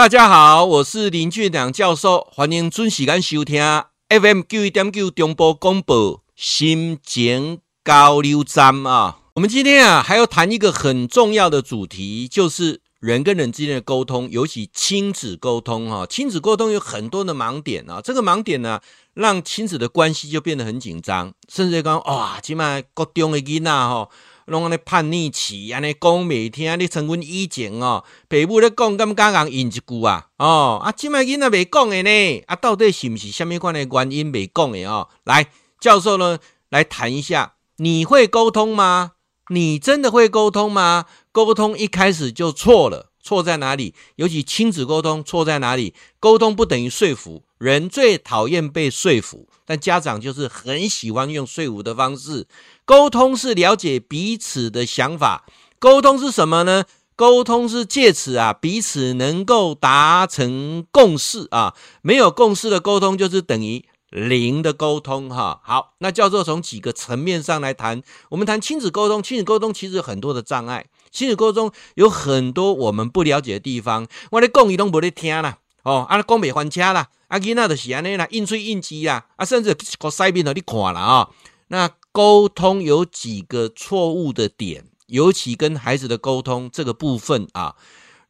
[0.00, 3.62] 大家好，我是林俊良教授，欢迎准时间收听
[4.08, 9.18] FM 九一点九中波广播心情交流站啊。
[9.34, 16.06] 我们今天啊，还要谈一个很重要的主题，就是人跟人之间的沟通，尤其亲子沟通哈。
[16.06, 18.80] 亲子沟通有很多的盲点啊，这个盲点呢，
[19.12, 24.08] 让亲子的关系就变得很紧张，甚至讲哇，起码高中的囡仔哈，
[24.46, 30.28] 拢安尼叛逆期，安尼讲袂听你像阮以前哦，爸母咧讲，敢敢人应一句啊？
[30.38, 35.08] 哦，啊，即摆囡仔未讲诶呢，啊，到底是毋是虾米款诶原因未讲诶哦？
[35.24, 35.46] 来，
[35.80, 36.38] 教授呢，
[36.70, 39.12] 来谈一下，你会沟通吗？
[39.48, 41.06] 你真的会沟通吗？
[41.32, 43.94] 沟通一开始就错了，错在哪里？
[44.16, 45.94] 尤其亲子沟通错在哪里？
[46.18, 52.46] 沟通不等于说服，人最讨厌被说服，但家长就是很喜欢用说服的方式。
[52.84, 55.44] 沟通是了解彼此的想法，
[55.78, 56.84] 沟通是什么呢？
[57.14, 63.84] 沟通是借此啊，彼此能够达成共识啊，没有共识的沟通就是等于。
[64.10, 68.02] 零的沟通，哈，好，那教授从几个层面上来谈。
[68.30, 74.06] 我们谈亲子沟通，亲子沟通其实有很多的障碍，亲子沟通有很多我们不了解的地方。
[74.32, 81.30] 我咧讲，伊拢无咧听啦，哦，啊，讲袂还车啦，啊，囡仔就是安尼啦，应嘴应舌啦，啊，甚至个塞边头你看了啊。
[81.68, 87.76] 那沟通有几个错误的点，尤其跟孩子的沟通这个部分啊，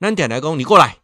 [0.01, 1.00] 那点来讲，你过来。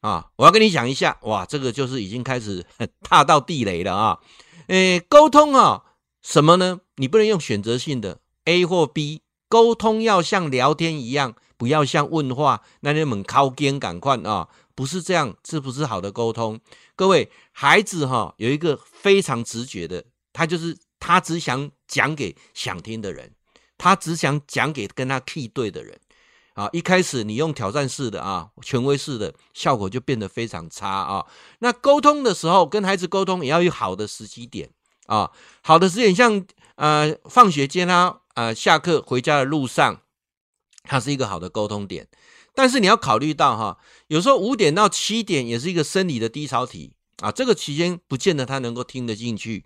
[0.00, 2.64] 啊，我要跟你讲一下，哇，这个就是已经开始
[3.02, 4.20] 踏到地雷了啊！
[4.68, 5.84] 诶，沟通啊，
[6.22, 6.80] 什么呢？
[6.96, 14.48] 你不能用选择性的 A 或 B，沟通要像聊天一样，不要像问话，那你们靠边赶快啊！
[14.74, 16.60] 不是这样，这不是好的沟通。
[16.94, 23.32] 各位，孩子哈有一个非常直觉的，他就是他只想讲给想听的人，
[23.76, 25.98] 他只想讲给跟他 key 对的人。
[26.58, 31.24] 啊，一开始你用挑战式的啊，权威式的，效果就变得非常差啊。
[31.60, 34.68] 那沟通的时候，跟孩子沟通也要有好的时机点
[35.06, 35.30] 啊，
[35.62, 40.00] 好的时间像呃放学接他呃下课回家的路上，
[40.82, 42.08] 它是一个好的沟通点。
[42.56, 46.92] 但是你要考虑到哈，有时候五点到七点也是一个生理的低潮期
[47.22, 49.64] 啊，这个期间不见得他能够听得进去。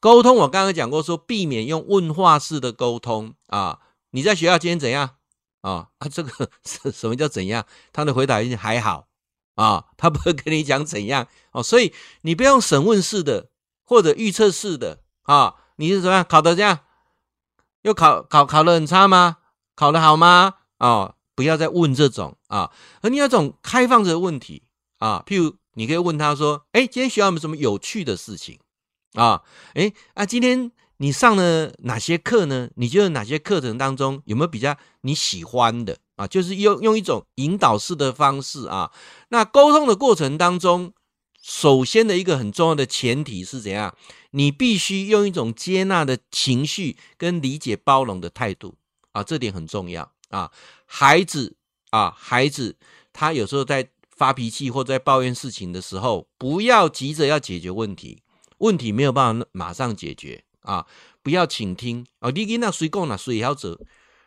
[0.00, 3.78] 沟通我刚刚讲过说，避免用问话式的沟通啊。
[4.10, 5.10] 你在学校今天怎样？
[5.64, 7.64] 啊啊，这个什什么叫怎样？
[7.90, 9.08] 他的回答一定还好
[9.54, 13.48] 啊，他不会跟你讲怎样哦，所以你不要用审问式的
[13.82, 16.80] 或者预测式的啊，你是怎么样考的这样？
[17.80, 19.38] 又考考考的很差吗？
[19.74, 20.56] 考的好吗？
[20.78, 22.70] 哦，不要再问这种啊，
[23.00, 24.64] 而你要种开放的问题
[24.98, 28.60] 啊，譬如你可以问他说：“哎，今天学校有什么有趣的事情
[29.14, 29.42] 啊？
[29.72, 32.70] 哎啊，今天。”你上了哪些课呢？
[32.76, 36.26] 你觉得哪些课程当中有没有比较你喜欢的啊？
[36.26, 38.92] 就是用用一种引导式的方式啊。
[39.28, 40.92] 那沟通的过程当中，
[41.42, 43.94] 首先的一个很重要的前提是怎样？
[44.30, 48.76] 你必须用一种接纳的情绪跟理解包容的态度
[49.12, 50.50] 啊，这点很重要啊。
[50.86, 51.56] 孩子
[51.90, 52.76] 啊，孩子
[53.12, 58.22] 他有时候在发脾气或在抱怨事情的时候，不要急着要解决问题，
[58.58, 60.44] 问题没有办法马上解决。
[60.64, 60.84] 啊，
[61.22, 62.30] 不要倾听哦！
[62.30, 63.78] 你囡仔谁讲啦，谁晓做。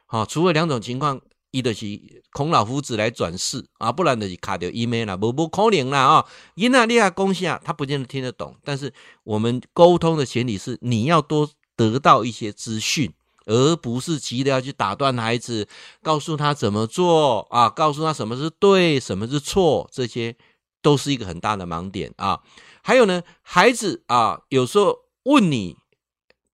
[0.06, 1.20] 好，除了两种情况，
[1.52, 1.86] 一的是
[2.32, 6.26] 孔老夫子来转世啊，不然的是卡掉 email 啦，无无可能啦啊！
[6.56, 8.56] 囡仔你啊讲啥，他不见得听得懂。
[8.64, 8.94] 但是
[9.24, 13.12] 我们沟通的前提是，你要多得到一些资讯，
[13.46, 15.68] 而不是急着要去打断孩子，
[16.02, 20.36] 告诉他怎么做啊，告诉他什么是对，什么是错，这些
[20.82, 22.40] 都是一个很大的盲点啊。
[22.82, 25.76] 还有呢，孩子啊，有时候问你。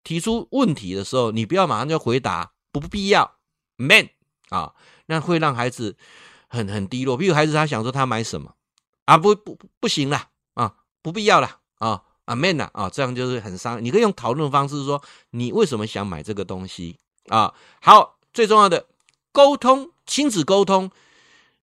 [0.03, 3.37] 提出问题的时候，你不要马上就回答，不必要
[3.77, 4.09] ，man
[4.49, 4.73] 啊，
[5.05, 5.95] 那会让孩子
[6.47, 7.15] 很很低落。
[7.15, 8.55] 比如孩子他想说他买什么
[9.05, 13.83] 啊，不不不行了啊，不必要了啊啊 man 啊，啊，这样就是很伤。
[13.83, 16.97] 你可以用讨论方式说，你为什么想买这个东西
[17.29, 17.53] 啊？
[17.81, 18.87] 好，最重要的
[19.31, 20.91] 沟通，亲子沟通，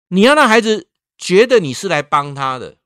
[0.08, 2.78] 你要让孩子觉得你是来帮他的，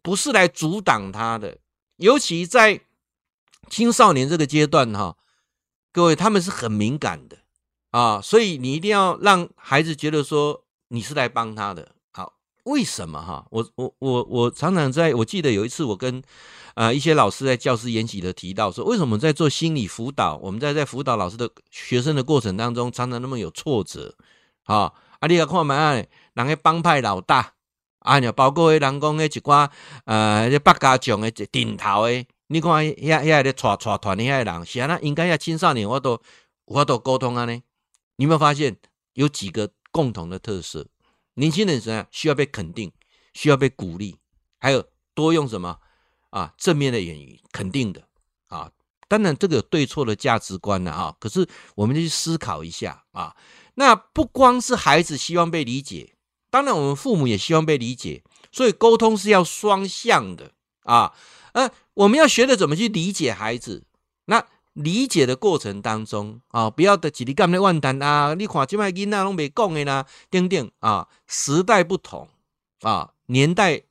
[0.00, 1.58] 不是来阻挡他的，
[1.96, 2.80] 尤其在。
[3.68, 5.16] 青少年这个阶段哈，
[5.92, 7.38] 各位他们是很敏感的
[7.90, 11.92] 啊，所以你一定要让孩子觉得说你是来帮他的。
[12.12, 12.34] 好，
[12.64, 13.46] 为什么哈？
[13.50, 16.22] 我我我我常常在我记得有一次我跟
[16.74, 24.16] 啊一些老师在教室演习的提到说，为什么在做心理辅导，我们在在辅导老师的学生的过程当中，常常那么有挫折
[24.64, 24.92] 啊？
[25.20, 27.52] 啊，你要看嘛，人个帮派老大
[28.00, 29.70] 啊，你包括人讲的一寡
[30.04, 32.26] 呃，这八家将的顶头的。
[32.48, 36.20] 你看，遐遐咧带带团的遐人，是安那应该要青少年我都
[36.66, 37.62] 我都沟通啊呢？
[38.16, 38.76] 你有没有发现
[39.14, 40.86] 有几个共同的特色？
[41.34, 42.92] 年轻人怎样需要被肯定，
[43.32, 44.16] 需要被鼓励，
[44.60, 45.78] 还有多用什么
[46.30, 46.52] 啊？
[46.58, 48.06] 正面的言语，肯定的
[48.48, 48.70] 啊。
[49.08, 51.16] 当然，这个有对错的价值观呢啊。
[51.18, 53.34] 可是，我们就去思考一下啊。
[53.74, 56.14] 那不光是孩子希望被理解，
[56.50, 58.22] 当然我们父母也希望被理解。
[58.52, 60.52] 所以，沟通是要双向的
[60.84, 61.12] 啊。
[61.54, 63.82] 呃，我们要学着怎么去理解孩子。
[64.26, 71.08] 那理解的过程当中啊，不要的叽里干的万谈啊，你看这卖囡仔拢没讲的啦，等等啊。
[71.26, 72.28] 时代不同
[72.80, 73.82] 啊，年代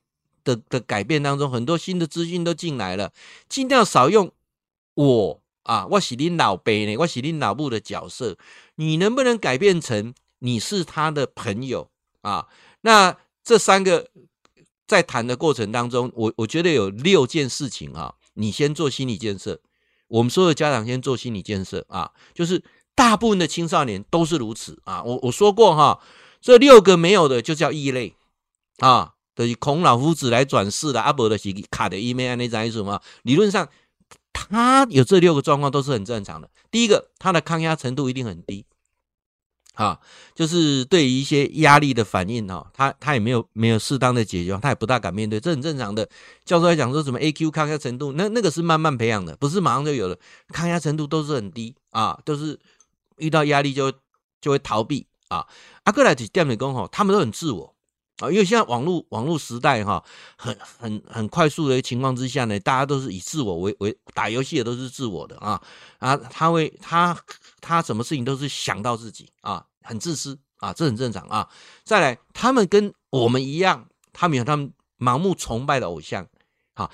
[0.44, 3.12] 的的改变当中，很多新的资讯都进来了，
[3.48, 4.30] 尽量少用
[4.94, 8.36] 我啊，我是你老爸呢，我是你老母的角色，
[8.74, 11.88] 你能不能改变成你是他的朋友
[12.20, 12.46] 啊？
[12.82, 14.10] 那这三个
[14.86, 19.60] 在谈的过程当中，我我觉得有六件事情啊，你先做心理建设。
[20.08, 22.62] 我们所有家长先做心理建设啊，就是
[22.94, 25.02] 大部分的青少年都是如此啊。
[25.02, 26.00] 我我说过哈，
[26.40, 28.14] 这六个没有的就叫异类
[28.78, 33.00] 啊，等于孔老夫子来转世的阿伯的是卡的伊妹那种意思吗？
[33.22, 33.68] 理论上
[34.32, 36.50] 他有这六个状况都是很正常的。
[36.70, 38.66] 第一个，他的抗压程度一定很低。
[39.74, 39.98] 啊，
[40.34, 46.08] 就是对于一些压力的反应哈，他他也没有没有适当的解决，他也不大敢面对，这很正常的。
[46.44, 50.18] 教授来讲说什么 AQ 抗压程度，那那个是慢慢培养的，不是马上就有的。
[50.48, 52.58] 抗压程度都是很低啊，都是
[53.18, 53.92] 遇到压力就
[54.40, 55.46] 就会逃避啊。
[55.82, 57.73] 阿克莱提电美工吼，他们都很自我
[58.18, 60.02] 啊，因为现在网络网络时代哈，
[60.36, 65.60] 很很很快速的情况之下呢，大家都是以自我为为打游戏的都是自我的啊
[65.98, 67.16] 啊，他会他。
[67.66, 71.48] 他什么事情都是想到自己啊，很自私啊，这很正常啊。
[71.82, 76.26] 再来，他们跟我们一样，他们有他们盲目崇拜的偶像，
[76.74, 76.90] 好，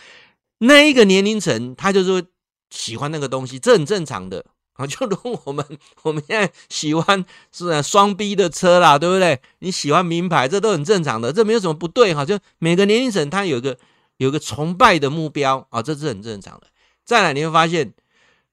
[0.58, 2.24] 那一个年龄层，他就是
[2.70, 4.46] 喜欢那个东西，这很正常的
[4.80, 4.86] 啊。
[4.86, 5.64] 就如我们
[6.02, 9.40] 我们现在喜欢是双 B 的车啦，对不对？
[9.58, 12.24] 你喜欢名牌，这都很正常的，这没有什么不对哈。
[12.24, 13.76] 就每个年龄层，他有个
[14.16, 16.66] 有个崇拜的目标啊，这是很正常的。
[17.04, 17.92] 再来，你会发现。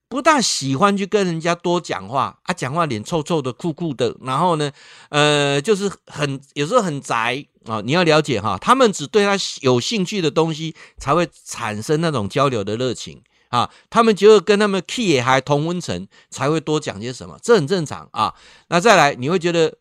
[0.09, 4.71] 不大喜欢去跟人家多讲话啊，讲话脸臭臭的、酷酷的，然后呢，
[5.09, 7.81] 呃，就是很有时候很宅啊。
[7.83, 13.21] 你要了解哈，他们只对他有兴趣的东西才会产生那种交流的热情
[13.57, 13.71] 啊。
[13.89, 18.35] 他们觉得跟他们 key 还同温层，才会多讲些什么，这很正常啊。
[18.69, 19.75] 那再来，你会觉得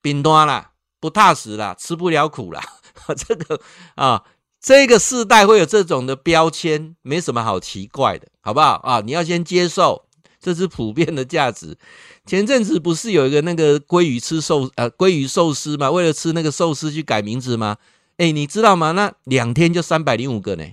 [0.00, 0.70] 冰端啦，
[1.00, 2.62] 不踏实啦，吃不了苦啦，
[3.16, 3.60] 这个
[3.96, 4.22] 啊。
[4.60, 9.00] 这个世代会有这种的标签，没什么好奇怪的，好不好啊？
[9.06, 10.06] 你要先接受，
[10.40, 11.78] 这是普遍的价值。
[12.26, 15.92] 前阵子不是有一个那个鲑鱼吃寿呃鲑鱼寿司吗？
[15.92, 17.76] 为了吃那个寿司去改名字吗？
[18.16, 18.90] 哎，你知道吗？
[18.90, 20.64] 那两天就三百零五个呢，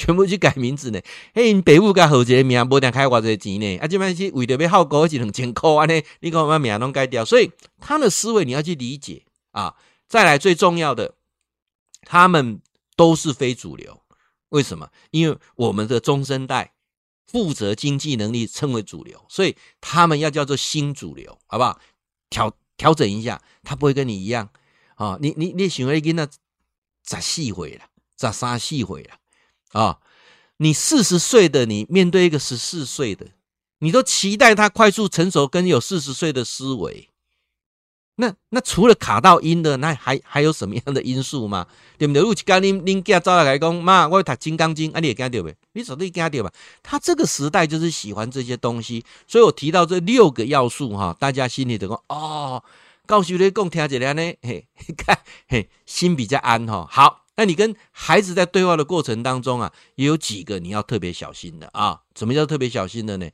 [0.00, 1.00] 全部去改名字呢。
[1.34, 3.78] 嘿，你北部甲好一个名，无定开偌济钱呢？
[3.78, 9.76] 啊，这边是为了要好过一两千块安尼，你讲把名拢改掉，所以他的思维你要去理解啊。
[10.08, 11.14] 再来最重要的，
[12.02, 12.62] 他们。
[12.96, 14.02] 都是非主流，
[14.50, 14.90] 为什么？
[15.10, 16.74] 因为我们的中生代
[17.26, 21.80] 负责经济能力称为主流，所以他们要叫做新主流，好不好？
[22.28, 24.50] 调调整一下，他不会跟你一样
[24.96, 25.16] 啊！
[25.18, 26.28] 你你你想要跟他
[27.02, 27.86] 咋细回了，
[28.16, 29.14] 咋啥细回了
[29.72, 29.98] 啊？
[30.58, 33.28] 你四十岁的你面对一个十四岁的，
[33.78, 37.08] 你都期待他快速成熟，跟有四十岁的思维。
[38.16, 41.66] 那那除了卡到音的，那还还有什么样的因素吗？
[41.96, 42.20] 对不对？
[42.20, 45.56] 如果刚您您家招来来讲，妈，我要读金刚经，啊，你也惊到呗？
[45.72, 46.52] 你绝对惊到吧？
[46.82, 52.62] 他这个时代就是喜欢这些东西，所以我提到这六个要素哈，大家心里头讲哦，
[53.06, 56.86] 告诉你讲听起来呢，嘿， 看嘿，心比较安哈。
[56.90, 62.02] 好，那你跟孩子在对话的过程当中啊，也有几个你要特别小心的啊。
[62.14, 63.30] 什么叫特别小心的呢？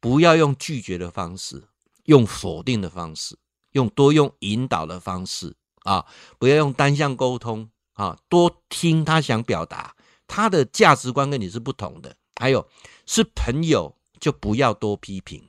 [0.00, 1.62] 不要用拒绝的方式，
[2.04, 3.36] 用否定的方式。
[3.72, 6.06] 用多用引导的方式啊，
[6.38, 9.94] 不要用单向沟通啊，多听他想表达，
[10.26, 12.16] 他的价值观跟你是不同的。
[12.40, 12.66] 还有
[13.04, 15.46] 是朋友就不要多批评，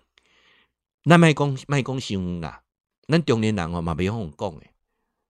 [1.03, 2.63] 那卖公卖公行啦，
[3.07, 4.71] 那中年人哦嘛别用讲诶，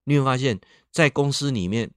[0.05, 1.91] 你会发现在公司里面，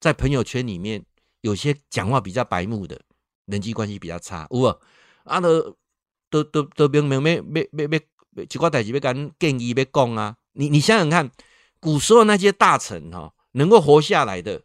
[0.00, 1.04] 在朋友圈里面，
[1.40, 3.00] 有些讲话比较白目的，
[3.46, 4.80] 人际关系比较差，有无？
[5.24, 5.76] 啊都
[6.30, 8.00] 都都都明明没没没没。
[8.50, 10.36] 几块代志要跟建议要讲啊！
[10.52, 11.30] 你你想想看，
[11.80, 14.60] 古时候那些大臣哈，能够活下来的，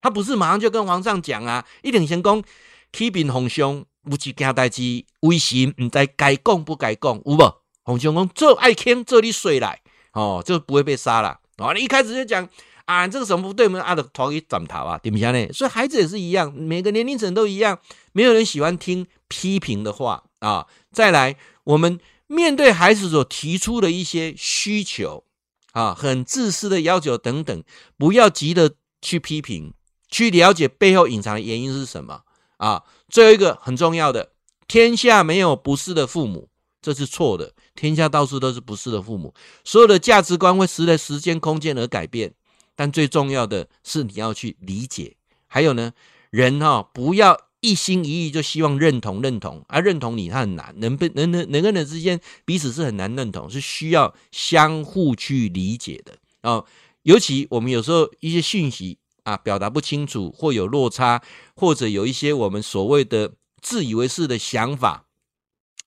[0.00, 2.42] 他不是马上就跟皇上讲啊，一定先讲
[2.90, 7.54] 启禀皇兄，有一件代志，微臣唔知该讲不该讲，有无？
[7.82, 9.82] 皇兄讲做爱卿，这里水来
[10.14, 11.38] 哦，就不会被杀了。
[11.58, 12.48] 哦，你一开始就讲
[12.84, 15.52] 啊，这个什么不对，我们阿的头给斩头啊，对不对呢？
[15.52, 17.78] 所以孩子也是一样，每个年龄层都一样，
[18.12, 20.66] 没有人喜欢听批评的话啊。
[20.92, 22.00] 再来，我们。
[22.28, 25.24] 面对孩子所提出的一些需求，
[25.72, 27.62] 啊，很自私的要求等等，
[27.98, 28.72] 不要急着
[29.02, 29.74] 去批评，
[30.08, 32.22] 去了解背后隐藏的原因是什么
[32.56, 32.84] 啊。
[33.10, 34.30] 最后一个很重要的，
[34.66, 36.48] 天下没有不是的父母，
[36.80, 37.52] 这是错的。
[37.74, 42.32] 天下到处都是不是的父母，所有的价值观会随着时间、空间而改变。
[42.74, 45.16] 但最重要的是你要去理解。
[45.46, 45.92] 还有呢，
[46.30, 56.64] 人哈、哦、不要一心一意就希望认同认同，啊、认同你他很难，人不人人人跟人之间彼此是很难认同，是需要相互去理解的哦。
[57.02, 61.22] 尤其我们有时候一些讯息啊表达不清楚，或有落差，
[61.54, 65.04] 或者有一些我们所谓的自以为是的想法。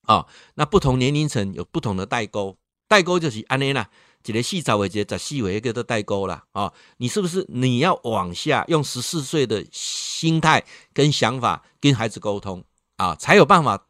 [0.02, 3.90] 啊、哦，那不同年龄层有不同的代沟，代沟就是安尼啦，
[4.26, 6.44] 一个四十岁，一个十四岁，一个都代沟啦。
[6.52, 12.64] 啊、你是不是你要往下用十四岁的心态跟想法跟孩子沟通
[12.96, 13.86] 啊，才有办法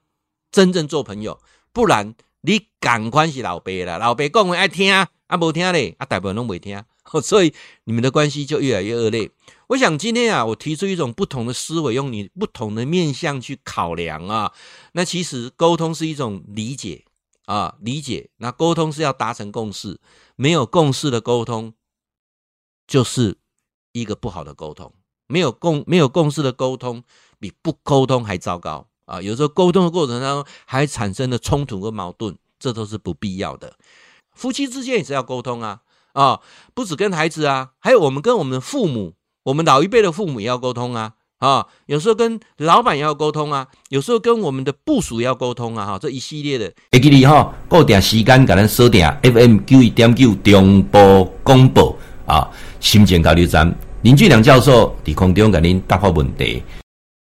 [0.51, 1.41] 真正做朋友，
[1.73, 6.83] 不然你赶快是老爸啦，老爸讲话爱听，啊啊无听嘞，啊大部分拢未听，
[7.23, 7.53] 所以
[7.85, 9.31] 你们的关系就越来越恶劣。
[9.69, 14.53] 我想今天啊，我提出一种不同的思维，用你不同的面向去考量啊。
[14.93, 17.05] 那其实沟通是一种理解
[17.47, 18.31] 啊，理解。
[18.37, 19.99] 那沟通是要达成共识，
[20.37, 21.73] 没有共识的沟通
[22.87, 23.39] 就是
[23.93, 24.93] 一个不好的沟通。
[25.27, 27.03] 没有共没有共识的沟通，
[27.41, 29.21] 比不沟通还糟糕啊。
[29.21, 33.77] 有时候沟通的过程当中还产生了冲突和矛盾，这都是不必要的。
[34.33, 36.41] 夫妻之间也是要沟通啊啊，
[36.75, 39.15] 不止跟孩子啊，还有我们跟我们的父母。
[39.43, 46.73] 我们老一辈的父母也要沟通啊，啊，有时候跟老板要沟通啊，有时候跟我们的部署要沟通啊，哈，这一系列的。
[46.93, 52.49] 会记你哈，固定时间给咱锁定 FM 九一点九中波广播啊，
[52.81, 56.63] 心情交流站林俊良教授在空中给您答复问题。